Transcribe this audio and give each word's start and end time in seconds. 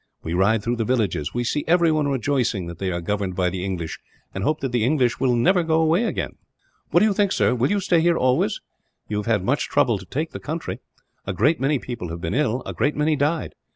We 0.23 0.33
ride 0.33 0.63
through 0.63 0.77
the 0.77 0.83
villages; 0.83 1.35
we 1.35 1.43
see 1.43 1.63
everyone 1.67 2.07
rejoicing 2.07 2.65
that 2.65 2.79
they 2.79 2.91
are 2.91 3.01
governed 3.01 3.35
by 3.35 3.51
the 3.51 3.63
English, 3.63 3.99
and 4.33 4.43
hoping 4.43 4.61
that 4.61 4.71
the 4.71 4.83
English 4.83 5.19
will 5.19 5.35
never 5.35 5.61
go 5.61 5.79
away 5.79 6.05
again. 6.05 6.37
"What 6.89 7.01
do 7.01 7.05
you 7.05 7.13
think, 7.13 7.31
sir 7.31 7.53
will 7.53 7.69
you 7.69 7.79
stay 7.79 8.01
here 8.01 8.17
always? 8.17 8.59
You 9.09 9.17
have 9.17 9.27
had 9.27 9.43
much 9.43 9.69
trouble 9.69 9.99
to 9.99 10.05
take 10.07 10.31
the 10.31 10.39
country. 10.39 10.79
A 11.27 11.33
great 11.33 11.59
many 11.59 11.77
people 11.77 12.09
have 12.09 12.19
been 12.19 12.33
ill; 12.33 12.63
a 12.65 12.73
great 12.73 12.95
many 12.95 13.15
died. 13.15 13.53